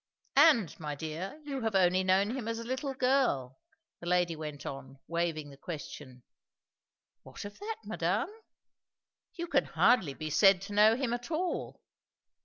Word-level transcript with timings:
"And, 0.37 0.79
my 0.79 0.95
dear, 0.95 1.39
you 1.45 1.61
have 1.61 1.75
only 1.75 2.03
known 2.03 2.31
him 2.35 2.47
as 2.47 2.57
a 2.57 2.63
little 2.63 2.95
girl," 2.95 3.59
the 3.99 4.07
lady 4.07 4.35
went 4.35 4.65
on, 4.65 4.97
waiving 5.05 5.51
the 5.51 5.57
question. 5.57 6.23
"What 7.21 7.45
of 7.45 7.59
that, 7.59 7.75
madame?" 7.83 8.29
"You 9.35 9.45
can 9.45 9.65
hardly 9.65 10.15
be 10.15 10.31
said 10.31 10.59
to 10.63 10.73
know 10.73 10.95
him 10.95 11.13
at 11.13 11.29
all." 11.29 11.83